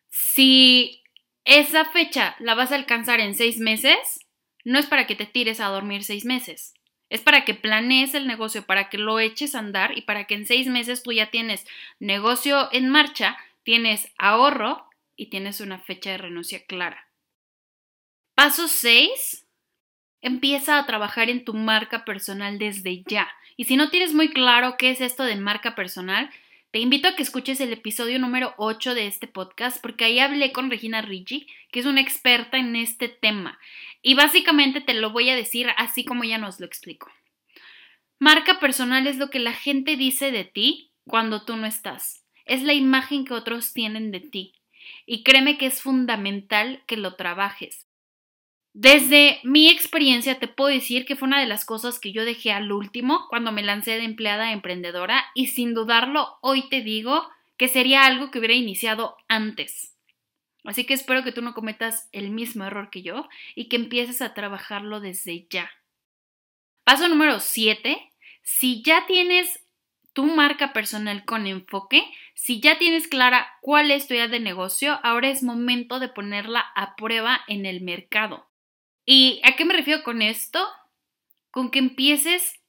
si 0.09 1.05
esa 1.45 1.85
fecha 1.85 2.35
la 2.41 2.57
vas 2.57 2.73
a 2.73 2.75
alcanzar 2.75 3.21
en 3.21 3.37
seis 3.37 3.59
meses, 3.59 4.27
no 4.65 4.81
es 4.81 4.87
para 4.87 5.07
que 5.07 5.15
te 5.15 5.27
tires 5.27 5.61
a 5.61 5.69
dormir 5.69 6.03
seis 6.03 6.25
meses. 6.25 6.75
Es 7.11 7.21
para 7.21 7.45
que 7.45 7.55
planees 7.55 8.15
el 8.15 8.27
negocio, 8.27 8.67
para 8.67 8.89
que 8.89 8.99
lo 8.99 9.21
eches 9.21 9.55
a 9.55 9.61
andar 9.61 9.97
y 9.97 10.03
para 10.03 10.25
que 10.25 10.35
en 10.35 10.47
seis 10.47 10.67
meses 10.67 11.05
tú 11.05 11.13
ya 11.13 11.31
tienes 11.31 11.65
negocio 12.01 12.69
en 12.73 12.89
marcha, 12.89 13.37
tienes 13.63 14.13
ahorro 14.19 14.86
y 15.17 15.31
tienes 15.31 15.61
una 15.61 15.79
fecha 15.79 16.11
de 16.11 16.19
renuncia 16.19 16.65
clara. 16.67 17.09
Paso 18.35 18.69
6. 18.69 19.47
Empieza 20.21 20.79
a 20.79 20.87
trabajar 20.87 21.31
en 21.31 21.45
tu 21.45 21.55
marca 21.55 22.05
personal 22.05 22.59
desde 22.59 23.03
ya. 23.07 23.29
Y 23.57 23.65
si 23.65 23.77
no 23.77 23.91
tienes 23.91 24.13
muy 24.13 24.29
claro 24.29 24.77
qué 24.79 24.91
es 24.91 25.01
esto 25.01 25.25
de 25.25 25.37
marca 25.37 25.75
personal, 25.75 26.31
te 26.71 26.81
invito 26.81 27.09
a 27.09 27.17
que 27.17 27.23
escuches 27.23 27.61
el 27.63 27.73
episodio 27.73 28.19
número 28.19 28.55
8 28.59 28.95
de 28.95 29.07
este 29.07 29.27
podcast 29.27 29.81
porque 29.81 30.05
ahí 30.05 30.19
hablé 30.19 30.53
con 30.53 30.71
Regina 30.71 31.01
Ricci, 31.01 31.47
que 31.71 31.81
es 31.81 31.87
una 31.87 32.03
experta 32.03 32.59
en 32.59 32.77
este 32.77 33.09
tema. 33.09 33.59
Y 34.03 34.15
básicamente 34.15 34.83
te 34.83 34.93
lo 34.93 35.11
voy 35.11 35.31
a 35.31 35.37
decir 35.37 35.69
así 35.79 36.05
como 36.05 36.25
ella 36.25 36.37
nos 36.37 36.61
lo 36.61 36.67
explicó. 36.67 37.11
Marca 38.19 38.61
personal 38.61 39.07
es 39.07 39.17
lo 39.17 39.31
que 39.31 39.39
la 39.39 39.55
gente 39.55 39.97
dice 39.97 40.33
de 40.33 40.45
ti 40.45 40.93
cuando 41.07 41.45
tú 41.45 41.57
no 41.57 41.67
estás. 41.67 42.25
Es 42.45 42.63
la 42.63 42.75
imagen 42.75 43.25
que 43.25 43.33
otros 43.33 43.73
tienen 43.73 44.11
de 44.11 44.21
ti. 44.21 44.56
Y 45.07 45.23
créeme 45.23 45.59
que 45.59 45.67
es 45.67 45.83
fundamental 45.83 46.83
que 46.87 46.97
lo 46.97 47.15
trabajes. 47.15 47.87
Desde 48.79 49.41
mi 49.43 49.71
experiencia 49.71 50.39
te 50.39 50.49
puedo 50.49 50.69
decir 50.69 51.07
que 51.07 51.17
fue 51.17 51.29
una 51.29 51.41
de 51.41 51.47
las 51.47 51.65
cosas 51.65 51.99
que 51.99 52.13
yo 52.13 52.27
dejé 52.27 52.53
al 52.53 52.71
último 52.71 53.27
cuando 53.31 53.51
me 53.51 53.63
lancé 53.63 53.93
de 53.93 54.05
empleada 54.05 54.53
emprendedora 54.53 55.25
y 55.35 55.47
sin 55.47 55.73
dudarlo 55.73 56.37
hoy 56.43 56.69
te 56.69 56.83
digo 56.83 57.27
que 57.57 57.69
sería 57.69 58.05
algo 58.05 58.31
que 58.31 58.39
hubiera 58.39 58.55
iniciado 58.55 59.17
antes. 59.29 59.95
Así 60.63 60.85
que 60.85 60.93
espero 60.93 61.25
que 61.25 61.33
tú 61.33 61.41
no 61.41 61.55
cometas 61.55 62.11
el 62.13 62.31
mismo 62.31 62.65
error 62.65 62.91
que 62.91 63.01
yo 63.01 63.29
y 63.55 63.71
que 63.71 63.77
empieces 63.77 64.21
a 64.21 64.35
trabajarlo 64.35 65.01
desde 65.01 65.47
ya. 65.49 65.71
Paso 66.85 67.09
número 67.09 67.41
7. 67.41 68.13
Si 68.43 68.83
ya 68.83 69.07
tienes 69.07 69.66
tu 70.17 70.25
marca 70.25 70.73
personal 70.73 71.27
con 71.27 71.47
enfoque. 71.47 72.03
Si 72.35 72.59
ya 72.59 72.79
tienes 72.79 73.07
clara 73.07 73.47
cuál 73.61 73.91
es 73.91 74.09
tu 74.09 74.15
idea 74.15 74.29
de 74.29 74.41
negocio, 74.41 74.99
ahora 75.03 75.29
es 75.29 75.43
momento 75.43 76.01
de 76.01 76.09
ponerla 76.09 76.65
a 76.75 76.97
prueba 76.97 77.43
en 77.49 77.67
el 77.67 77.83
mercado. 77.83 78.49
¿Y 79.05 79.43
a 79.45 79.57
qué 79.57 79.67
me 79.67 79.75
refiero 79.75 80.03
con 80.03 80.23
esto? 80.23 80.67
Con 81.51 81.71
que 81.71 81.81
empieces 81.81 82.63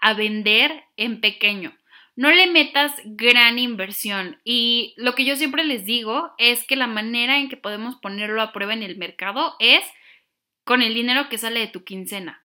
a 0.00 0.14
vender 0.14 0.84
en 0.96 1.20
pequeño. 1.20 1.76
No 2.14 2.30
le 2.30 2.46
metas 2.46 2.94
gran 3.04 3.58
inversión 3.58 4.40
y 4.44 4.94
lo 4.96 5.16
que 5.16 5.24
yo 5.24 5.34
siempre 5.34 5.64
les 5.64 5.86
digo 5.86 6.34
es 6.38 6.64
que 6.64 6.76
la 6.76 6.86
manera 6.86 7.38
en 7.38 7.48
que 7.48 7.56
podemos 7.56 7.96
ponerlo 7.96 8.40
a 8.40 8.52
prueba 8.52 8.74
en 8.74 8.84
el 8.84 8.96
mercado 8.96 9.56
es 9.58 9.82
con 10.62 10.82
el 10.82 10.94
dinero 10.94 11.28
que 11.28 11.36
sale 11.36 11.58
de 11.58 11.66
tu 11.66 11.82
quincena. 11.82 12.46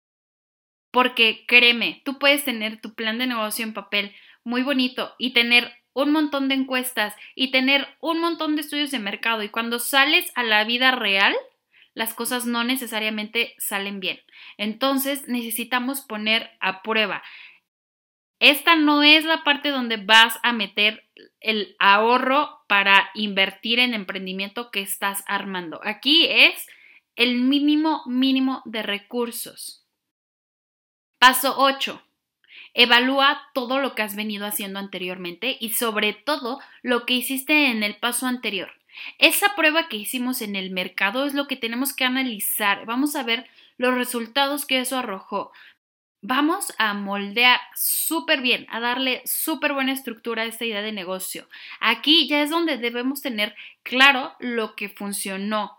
Porque 0.92 1.45
créeme, 1.49 2.02
tú 2.04 2.21
puedes 2.21 2.45
tener 2.45 2.80
tu 2.80 2.95
plan 2.95 3.18
de 3.18 3.26
negocio 3.26 3.64
en 3.64 3.75
papel, 3.75 4.14
muy 4.49 4.62
bonito 4.62 5.14
y 5.19 5.35
tener 5.35 5.75
un 5.93 6.11
montón 6.11 6.49
de 6.49 6.55
encuestas 6.55 7.14
y 7.35 7.50
tener 7.50 7.87
un 8.00 8.19
montón 8.19 8.57
de 8.57 8.62
estudios 8.62 8.90
de 8.90 8.99
mercado 8.99 9.43
y 9.43 9.50
cuando 9.50 9.78
sales 9.78 10.33
a 10.35 10.43
la 10.43 10.64
vida 10.64 10.90
real, 10.90 11.37
las 11.93 12.14
cosas 12.14 12.47
no 12.47 12.64
necesariamente 12.64 13.55
salen 13.59 14.00
bien. 14.00 14.19
Entonces 14.57 15.28
necesitamos 15.28 16.00
poner 16.00 16.50
a 16.61 16.83
prueba. 16.83 17.23
Esta 18.40 18.75
no 18.75 19.02
es 19.02 19.25
la 19.25 19.45
parte 19.45 19.69
donde 19.69 19.99
vas 19.99 20.38
a 20.43 20.55
meter 20.55 21.05
el 21.40 21.76
ahorro 21.78 22.64
para 22.69 23.11
invertir 23.14 23.81
en 23.81 23.93
emprendimiento 23.93 24.71
que 24.71 24.81
estás 24.81 25.25
armando. 25.26 25.81
Aquí 25.83 26.26
es 26.26 26.67
el 27.17 27.35
mínimo 27.43 28.02
mínimo 28.07 28.62
de 28.64 28.83
recursos. 28.83 29.85
Paso 31.19 31.57
8. 31.59 32.08
Evalúa 32.80 33.42
todo 33.54 33.80
lo 33.80 33.97
que 33.97 34.02
has 34.02 34.14
venido 34.14 34.47
haciendo 34.47 34.78
anteriormente 34.78 35.56
y 35.58 35.70
sobre 35.70 36.12
todo 36.12 36.61
lo 36.82 37.06
que 37.06 37.14
hiciste 37.14 37.73
en 37.73 37.82
el 37.82 37.97
paso 37.97 38.28
anterior. 38.28 38.70
Esa 39.18 39.56
prueba 39.56 39.88
que 39.88 39.97
hicimos 39.97 40.42
en 40.42 40.54
el 40.54 40.70
mercado 40.70 41.26
es 41.26 41.35
lo 41.35 41.49
que 41.49 41.56
tenemos 41.56 41.92
que 41.92 42.04
analizar. 42.04 42.87
Vamos 42.87 43.16
a 43.16 43.25
ver 43.25 43.49
los 43.78 43.97
resultados 43.97 44.64
que 44.64 44.78
eso 44.78 44.97
arrojó. 44.97 45.50
Vamos 46.20 46.73
a 46.78 46.94
moldear 46.94 47.58
súper 47.75 48.42
bien, 48.42 48.64
a 48.70 48.78
darle 48.78 49.23
súper 49.25 49.73
buena 49.73 49.90
estructura 49.90 50.42
a 50.42 50.47
esta 50.47 50.64
idea 50.64 50.80
de 50.80 50.92
negocio. 50.92 51.49
Aquí 51.80 52.28
ya 52.28 52.42
es 52.42 52.50
donde 52.50 52.78
debemos 52.78 53.23
tener 53.23 53.56
claro 53.82 54.37
lo 54.38 54.76
que 54.76 54.88
funcionó, 54.88 55.78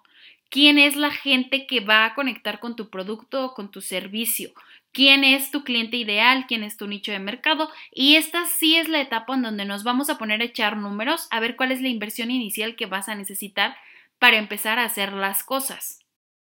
quién 0.49 0.77
es 0.77 0.97
la 0.97 1.11
gente 1.11 1.65
que 1.65 1.79
va 1.79 2.03
a 2.03 2.13
conectar 2.13 2.59
con 2.59 2.75
tu 2.75 2.89
producto 2.89 3.45
o 3.45 3.53
con 3.53 3.71
tu 3.71 3.79
servicio, 3.79 4.51
quién 4.91 5.23
es 5.23 5.51
tu 5.51 5.63
cliente 5.63 5.97
ideal, 5.97 6.45
quién 6.47 6.63
es 6.63 6.77
tu 6.77 6.87
nicho 6.87 7.11
de 7.11 7.19
mercado 7.19 7.69
y 7.91 8.15
esta 8.15 8.45
sí 8.45 8.75
es 8.75 8.89
la 8.89 9.01
etapa 9.01 9.35
en 9.35 9.43
donde 9.43 9.65
nos 9.65 9.83
vamos 9.83 10.09
a 10.09 10.17
poner 10.17 10.41
a 10.41 10.45
echar 10.45 10.77
números 10.77 11.27
a 11.31 11.39
ver 11.39 11.55
cuál 11.55 11.71
es 11.71 11.81
la 11.81 11.89
inversión 11.89 12.31
inicial 12.31 12.75
que 12.75 12.85
vas 12.85 13.09
a 13.09 13.15
necesitar 13.15 13.75
para 14.19 14.37
empezar 14.37 14.79
a 14.79 14.85
hacer 14.85 15.13
las 15.13 15.43
cosas. 15.43 15.99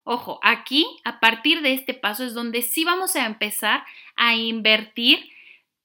Ojo, 0.04 0.40
aquí 0.42 0.87
a 1.04 1.21
partir 1.21 1.61
de 1.61 1.75
este 1.75 1.92
paso 1.92 2.25
es 2.25 2.33
donde 2.33 2.62
sí 2.62 2.85
vamos 2.85 3.14
a 3.14 3.26
empezar 3.26 3.85
a 4.16 4.35
invertir 4.35 5.28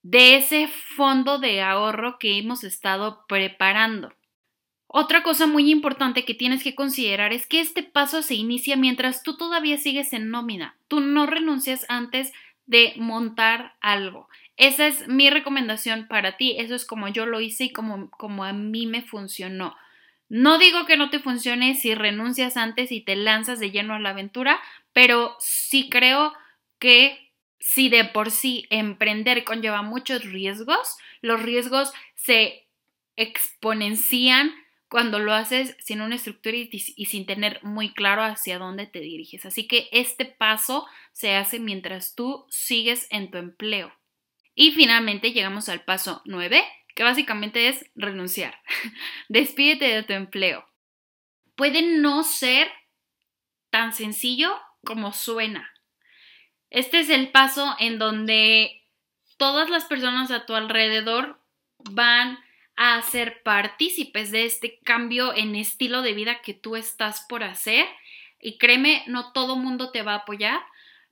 de 0.01 0.37
ese 0.37 0.67
fondo 0.67 1.39
de 1.39 1.61
ahorro 1.61 2.19
que 2.19 2.37
hemos 2.37 2.63
estado 2.63 3.25
preparando. 3.27 4.13
Otra 4.87 5.23
cosa 5.23 5.47
muy 5.47 5.71
importante 5.71 6.23
que 6.23 6.35
tienes 6.35 6.63
que 6.63 6.75
considerar 6.75 7.33
es 7.33 7.47
que 7.47 7.59
este 7.59 7.81
paso 7.81 8.21
se 8.21 8.35
inicia 8.35 8.75
mientras 8.75 9.23
tú 9.23 9.35
todavía 9.37 9.77
sigues 9.77 10.13
en 10.13 10.29
nómina. 10.29 10.77
Tú 10.87 10.99
no 10.99 11.25
renuncias 11.25 11.85
antes 11.89 12.31
de 12.65 12.93
montar 12.97 13.75
algo. 13.81 14.27
Esa 14.57 14.87
es 14.87 15.07
mi 15.07 15.29
recomendación 15.29 16.07
para 16.07 16.37
ti. 16.37 16.55
Eso 16.57 16.75
es 16.75 16.85
como 16.85 17.07
yo 17.07 17.25
lo 17.25 17.41
hice 17.41 17.65
y 17.65 17.73
como, 17.73 18.09
como 18.11 18.43
a 18.43 18.53
mí 18.53 18.87
me 18.87 19.01
funcionó. 19.01 19.75
No 20.29 20.57
digo 20.57 20.85
que 20.85 20.97
no 20.97 21.09
te 21.09 21.19
funcione 21.19 21.75
si 21.75 21.93
renuncias 21.93 22.57
antes 22.57 22.91
y 22.91 23.01
te 23.01 23.15
lanzas 23.15 23.59
de 23.59 23.71
lleno 23.71 23.93
a 23.93 23.99
la 23.99 24.09
aventura, 24.09 24.59
pero 24.93 25.35
sí 25.39 25.89
creo 25.89 26.33
que 26.79 27.31
si 27.59 27.89
de 27.89 28.03
por 28.05 28.31
sí 28.31 28.65
emprender 28.69 29.43
conlleva 29.43 29.81
muchos 29.81 30.23
riesgos, 30.23 30.97
los 31.21 31.41
riesgos 31.41 31.93
se 32.15 32.67
exponencian 33.15 34.53
cuando 34.93 35.17
lo 35.17 35.33
haces 35.33 35.75
sin 35.79 36.01
una 36.01 36.13
estructura 36.13 36.55
y, 36.55 37.05
sin 37.07 37.25
tener 37.25 37.59
muy 37.63 37.95
claro 37.95 38.21
hacia 38.21 38.59
dónde 38.59 38.85
te 38.85 38.99
diriges. 38.99 39.43
Así 39.43 39.67
que 39.67 39.89
este 39.91 40.23
paso 40.23 40.85
se 41.13 41.33
hace 41.35 41.59
mientras 41.59 42.13
tú 42.13 42.45
sigues 42.51 43.07
en 43.09 43.31
tu 43.31 43.39
empleo. 43.39 43.91
Y 44.53 44.71
finalmente 44.73 45.31
llegamos 45.31 45.67
al 45.67 45.83
paso 45.83 46.21
9, 46.25 46.63
que 46.93 47.01
básicamente 47.01 47.69
es 47.69 47.89
renunciar. 47.95 48.61
Despídete 49.29 49.85
de 49.85 50.03
tu 50.03 50.13
empleo. 50.13 50.63
Puede 51.55 51.81
no 51.81 52.23
ser 52.23 52.71
tan 53.71 53.93
sencillo 53.93 54.55
como 54.85 55.11
suena. 55.11 55.73
Este 56.69 56.99
es 56.99 57.09
el 57.09 57.31
paso 57.31 57.75
en 57.79 57.97
donde 57.97 58.83
todas 59.37 59.71
las 59.71 59.85
personas 59.85 60.29
a 60.29 60.45
tu 60.45 60.53
alrededor 60.53 61.41
van 61.79 62.37
a 62.75 63.01
ser 63.01 63.43
partícipes 63.43 64.31
de 64.31 64.45
este 64.45 64.79
cambio 64.79 65.33
en 65.35 65.55
estilo 65.55 66.01
de 66.01 66.13
vida 66.13 66.41
que 66.41 66.53
tú 66.53 66.75
estás 66.75 67.25
por 67.27 67.43
hacer. 67.43 67.85
Y 68.39 68.57
créeme, 68.57 69.03
no 69.07 69.31
todo 69.31 69.55
mundo 69.55 69.91
te 69.91 70.01
va 70.01 70.13
a 70.13 70.17
apoyar, 70.17 70.61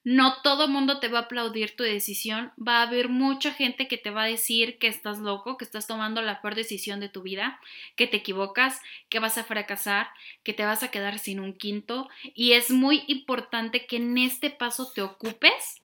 no 0.03 0.41
todo 0.41 0.68
mundo 0.68 1.00
te 1.00 1.08
va 1.08 1.20
a 1.20 1.22
aplaudir 1.24 1.75
tu 1.75 1.84
decisión, 1.84 2.51
va 2.58 2.80
a 2.80 2.84
haber 2.84 3.08
mucha 3.08 3.53
gente 3.53 3.88
que 3.88 3.98
te 3.98 4.10
va 4.10 4.24
a 4.24 4.27
decir 4.27 4.80
que 4.80 4.88
estás 4.88 5.20
loco, 5.20 5.58
que 5.58 5.63
estás 5.63 5.88
tomando 5.88 6.22
la 6.22 6.41
peor 6.41 6.56
decisión 6.56 7.00
de 7.00 7.10
tu 7.10 7.22
vida, 7.22 7.60
que 7.96 8.08
te 8.08 8.18
equivocas, 8.18 8.82
que 9.10 9.20
vas 9.20 9.38
a 9.38 9.44
fracasar, 9.44 10.10
que 10.44 10.53
te 10.53 10.65
vas 10.65 10.82
a 10.84 10.89
quedar 10.89 11.20
sin 11.20 11.39
un 11.39 11.53
quinto. 11.53 12.10
Y 12.34 12.53
es 12.53 12.72
muy 12.72 13.03
importante 13.08 13.86
que 13.86 13.98
en 13.98 14.18
este 14.18 14.50
paso 14.50 14.91
te 14.91 15.01
ocupes 15.01 15.82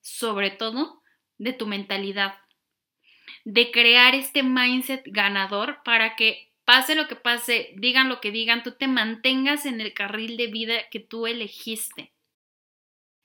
sobre 0.00 0.50
todo, 0.50 1.02
de 1.38 1.52
tu 1.52 1.66
mentalidad, 1.66 2.34
de 3.44 3.70
crear 3.70 4.14
este 4.14 4.42
mindset 4.42 5.02
ganador 5.06 5.82
para 5.84 6.16
que 6.16 6.50
pase 6.64 6.94
lo 6.94 7.08
que 7.08 7.16
pase, 7.16 7.72
digan 7.76 8.08
lo 8.08 8.20
que 8.20 8.30
digan, 8.30 8.62
tú 8.62 8.72
te 8.72 8.86
mantengas 8.86 9.66
en 9.66 9.80
el 9.80 9.92
carril 9.92 10.36
de 10.36 10.46
vida 10.46 10.74
que 10.90 11.00
tú 11.00 11.26
elegiste. 11.26 12.12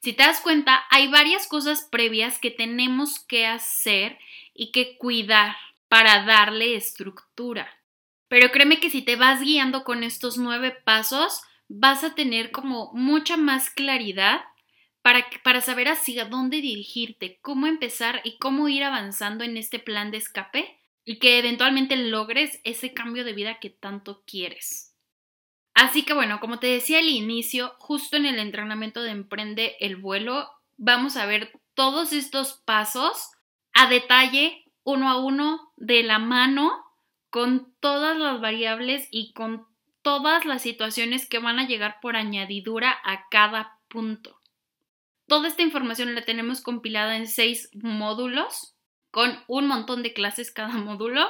Si 0.02 0.14
te 0.14 0.24
das 0.24 0.40
cuenta, 0.42 0.84
hay 0.90 1.08
varias 1.08 1.48
cosas 1.48 1.88
previas 1.92 2.40
que 2.40 2.52
tenemos 2.52 3.20
que 3.20 3.46
hacer 3.46 4.20
y 4.54 4.72
que 4.72 4.98
cuidar 4.98 5.56
para 5.88 6.26
darle 6.26 6.76
estructura. 6.76 7.70
Pero 8.28 8.52
créeme 8.52 8.80
que 8.80 8.90
si 8.90 9.02
te 9.02 9.16
vas 9.16 9.42
guiando 9.42 9.84
con 9.84 10.04
estos 10.04 10.38
nueve 10.38 10.72
pasos, 10.72 11.42
vas 11.68 12.04
a 12.04 12.16
tener 12.16 12.52
como 12.52 12.92
mucha 12.94 13.38
más 13.38 13.70
claridad 13.70 14.42
para, 15.06 15.24
para 15.44 15.62
saber 15.62 15.88
hacia 15.88 16.26
dónde 16.26 16.62
dirigirte, 16.62 17.38
cómo 17.44 17.68
empezar 17.68 18.22
y 18.24 18.40
cómo 18.40 18.70
ir 18.70 18.84
avanzando 18.84 19.44
en 19.44 19.56
este 19.56 19.78
plan 19.78 20.10
de 20.10 20.18
escape 20.18 20.80
y 21.04 21.20
que 21.20 21.38
eventualmente 21.38 21.96
logres 21.96 22.60
ese 22.64 22.92
cambio 22.92 23.24
de 23.24 23.34
vida 23.34 23.60
que 23.60 23.70
tanto 23.70 24.24
quieres. 24.26 24.96
Así 25.76 26.02
que 26.02 26.16
bueno, 26.16 26.40
como 26.40 26.58
te 26.58 26.66
decía 26.66 26.98
al 26.98 27.08
inicio, 27.08 27.76
justo 27.78 28.18
en 28.18 28.26
el 28.26 28.40
entrenamiento 28.40 29.04
de 29.04 29.12
Emprende 29.12 29.76
el 29.80 29.96
vuelo, 29.96 30.50
vamos 30.76 31.18
a 31.18 31.28
ver 31.28 31.52
todos 31.76 32.12
estos 32.12 32.64
pasos 32.66 33.30
a 33.74 33.88
detalle, 33.88 34.64
uno 34.84 35.12
a 35.12 35.24
uno, 35.24 35.72
de 35.78 36.02
la 36.02 36.18
mano, 36.18 36.84
con 37.30 37.76
todas 37.80 38.18
las 38.18 38.42
variables 38.42 39.08
y 39.12 39.34
con 39.34 39.68
todas 40.02 40.46
las 40.46 40.64
situaciones 40.64 41.30
que 41.30 41.38
van 41.38 41.60
a 41.60 41.68
llegar 41.68 42.00
por 42.02 42.16
añadidura 42.16 42.98
a 43.04 43.30
cada 43.30 43.78
punto. 43.88 44.42
Toda 45.28 45.48
esta 45.48 45.64
información 45.64 46.14
la 46.14 46.24
tenemos 46.24 46.62
compilada 46.62 47.18
en 47.18 47.28
seis 47.28 47.70
módulos, 47.74 48.76
con 49.12 49.40
un 49.48 49.68
montón 49.68 50.04
de 50.04 50.14
clases 50.14 50.52
cada 50.52 50.74
módulo, 50.76 51.28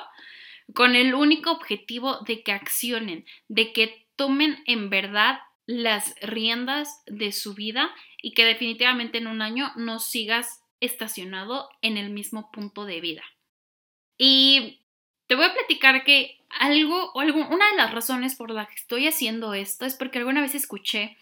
con 0.74 0.96
el 0.96 1.14
único 1.14 1.52
objetivo 1.52 2.20
de 2.22 2.44
que 2.44 2.52
accionen, 2.52 3.26
de 3.48 3.72
que 3.72 4.08
tomen 4.16 4.64
en 4.66 4.90
verdad 4.90 5.40
las 5.68 6.16
riendas 6.22 7.04
de 7.06 7.32
su 7.32 7.54
vida 7.54 7.94
y 8.22 8.34
que 8.34 8.46
definitivamente 8.46 9.18
en 9.18 9.28
un 9.28 9.42
año 9.42 9.72
no 9.76 10.00
sigas 10.00 10.64
estacionado 10.80 11.70
en 11.82 11.98
el 11.98 12.10
mismo 12.10 12.52
punto 12.52 12.86
de 12.86 13.02
vida. 13.02 13.24
Y 14.18 14.82
te 15.28 15.36
voy 15.36 15.46
a 15.46 15.54
platicar 15.54 16.04
que 16.04 16.40
algo 16.50 17.12
o 17.14 17.22
una 17.22 17.70
de 17.72 17.78
las 17.78 17.94
razones 17.94 18.36
por 18.36 18.52
las 18.52 18.68
que 18.68 18.76
estoy 18.76 19.08
haciendo 19.08 19.54
esto 19.54 19.86
es 19.86 19.96
porque 19.96 20.20
alguna 20.20 20.42
vez 20.42 20.56
escuché 20.56 21.18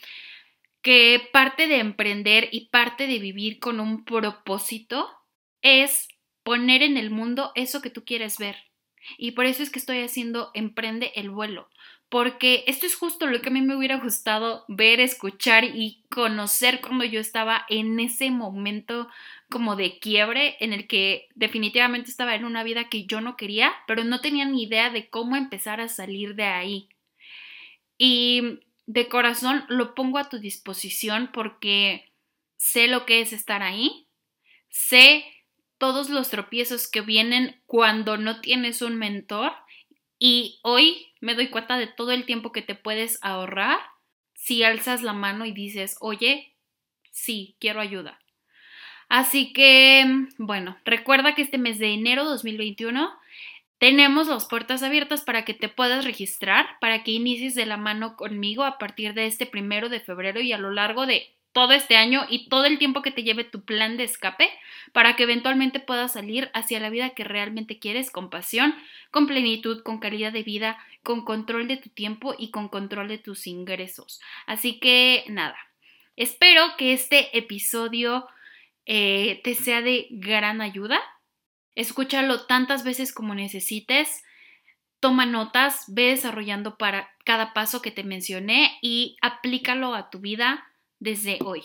que 0.83 1.29
parte 1.31 1.67
de 1.67 1.79
emprender 1.79 2.49
y 2.51 2.67
parte 2.67 3.07
de 3.07 3.17
vivir 3.17 3.59
con 3.59 3.79
un 3.79 4.03
propósito 4.03 5.09
es 5.61 6.09
poner 6.43 6.83
en 6.83 6.97
el 6.97 7.09
mundo 7.09 7.53
eso 7.55 7.81
que 7.81 7.89
tú 7.89 8.03
quieres 8.05 8.37
ver. 8.37 8.57
Y 9.17 9.31
por 9.31 9.45
eso 9.45 9.63
es 9.63 9.69
que 9.69 9.79
estoy 9.79 10.01
haciendo 10.01 10.51
Emprende 10.53 11.13
el 11.15 11.29
vuelo, 11.29 11.69
porque 12.09 12.63
esto 12.67 12.85
es 12.85 12.95
justo 12.95 13.27
lo 13.27 13.41
que 13.41 13.49
a 13.49 13.51
mí 13.51 13.61
me 13.61 13.75
hubiera 13.75 13.97
gustado 13.97 14.65
ver, 14.67 14.99
escuchar 14.99 15.63
y 15.63 16.03
conocer 16.09 16.81
cuando 16.81 17.05
yo 17.05 17.19
estaba 17.19 17.65
en 17.69 17.99
ese 17.99 18.29
momento 18.29 19.09
como 19.49 19.75
de 19.77 19.99
quiebre 19.99 20.57
en 20.59 20.73
el 20.73 20.87
que 20.87 21.29
definitivamente 21.33 22.09
estaba 22.09 22.35
en 22.35 22.43
una 22.43 22.63
vida 22.63 22.89
que 22.89 23.05
yo 23.05 23.21
no 23.21 23.37
quería, 23.37 23.73
pero 23.87 24.03
no 24.03 24.19
tenía 24.19 24.45
ni 24.45 24.63
idea 24.63 24.89
de 24.89 25.09
cómo 25.09 25.37
empezar 25.37 25.79
a 25.79 25.87
salir 25.87 26.35
de 26.35 26.43
ahí. 26.43 26.89
Y 27.97 28.59
de 28.85 29.07
corazón 29.07 29.65
lo 29.69 29.95
pongo 29.95 30.17
a 30.17 30.29
tu 30.29 30.39
disposición 30.39 31.29
porque 31.33 32.11
sé 32.57 32.87
lo 32.87 33.05
que 33.05 33.21
es 33.21 33.33
estar 33.33 33.63
ahí, 33.63 34.07
sé 34.69 35.25
todos 35.77 36.09
los 36.09 36.29
tropiezos 36.29 36.87
que 36.87 37.01
vienen 37.01 37.61
cuando 37.65 38.17
no 38.17 38.41
tienes 38.41 38.81
un 38.81 38.95
mentor 38.95 39.51
y 40.17 40.59
hoy 40.63 41.13
me 41.19 41.35
doy 41.35 41.49
cuenta 41.49 41.77
de 41.77 41.87
todo 41.87 42.11
el 42.11 42.25
tiempo 42.25 42.51
que 42.51 42.61
te 42.61 42.75
puedes 42.75 43.19
ahorrar 43.21 43.79
si 44.33 44.63
alzas 44.63 45.01
la 45.01 45.13
mano 45.13 45.45
y 45.45 45.51
dices, 45.51 45.97
oye, 45.99 46.55
sí, 47.11 47.55
quiero 47.59 47.79
ayuda. 47.79 48.19
Así 49.09 49.53
que, 49.53 50.05
bueno, 50.37 50.77
recuerda 50.85 51.35
que 51.35 51.41
este 51.41 51.57
mes 51.57 51.79
de 51.79 51.93
enero 51.93 52.25
2021 52.25 53.13
tenemos 53.77 54.27
las 54.27 54.45
puertas 54.45 54.83
abiertas 54.83 55.21
para 55.21 55.45
que 55.45 55.53
te 55.53 55.69
puedas 55.69 56.05
registrar, 56.05 56.65
para 56.79 57.03
que 57.03 57.11
inicies 57.11 57.55
de 57.55 57.65
la 57.65 57.77
mano 57.77 58.15
conmigo 58.15 58.63
a 58.63 58.77
partir 58.77 59.13
de 59.13 59.25
este 59.25 59.45
primero 59.45 59.89
de 59.89 59.99
febrero 59.99 60.39
y 60.41 60.53
a 60.53 60.57
lo 60.57 60.71
largo 60.71 61.05
de 61.05 61.35
todo 61.53 61.73
este 61.73 61.95
año 61.95 62.25
y 62.29 62.49
todo 62.49 62.65
el 62.65 62.79
tiempo 62.79 63.01
que 63.01 63.11
te 63.11 63.23
lleve 63.23 63.43
tu 63.43 63.63
plan 63.63 63.95
de 63.95 64.03
escape 64.03 64.49
para 64.91 65.15
que 65.15 65.23
eventualmente 65.23 65.79
puedas 65.79 66.13
salir 66.13 66.49
hacia 66.53 66.79
la 66.79 66.89
vida 66.89 67.11
que 67.11 67.23
realmente 67.23 67.79
quieres 67.79 68.11
con 68.11 68.29
pasión, 68.29 68.75
con 69.11 69.27
plenitud, 69.27 69.83
con 69.83 69.99
calidad 69.99 70.33
de 70.33 70.43
vida, 70.43 70.77
con 71.03 71.23
control 71.23 71.67
de 71.67 71.77
tu 71.77 71.89
tiempo 71.89 72.35
y 72.37 72.49
con 72.49 72.69
control 72.69 73.07
de 73.07 73.19
tus 73.19 73.47
ingresos. 73.47 74.19
Así 74.47 74.79
que 74.79 75.23
nada, 75.29 75.57
espero 76.15 76.63
que 76.77 76.93
este 76.93 77.37
episodio 77.37 78.27
eh, 78.85 79.39
te 79.43 79.53
sea 79.53 79.81
de 79.81 80.07
gran 80.09 80.61
ayuda. 80.61 80.99
Escúchalo 81.75 82.45
tantas 82.45 82.83
veces 82.83 83.13
como 83.13 83.35
necesites. 83.35 84.23
Toma 84.99 85.25
notas, 85.25 85.85
ve 85.87 86.09
desarrollando 86.09 86.77
para 86.77 87.09
cada 87.25 87.53
paso 87.53 87.81
que 87.81 87.91
te 87.91 88.03
mencioné 88.03 88.77
y 88.81 89.17
aplícalo 89.21 89.95
a 89.95 90.09
tu 90.09 90.19
vida 90.19 90.65
desde 90.99 91.39
hoy. 91.43 91.63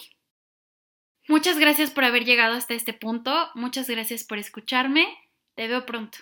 Muchas 1.29 1.59
gracias 1.59 1.91
por 1.91 2.05
haber 2.05 2.25
llegado 2.25 2.55
hasta 2.55 2.75
este 2.75 2.95
punto, 2.95 3.51
muchas 3.55 3.89
gracias 3.89 4.25
por 4.25 4.39
escucharme, 4.39 5.07
te 5.55 5.69
veo 5.69 5.85
pronto. 5.85 6.19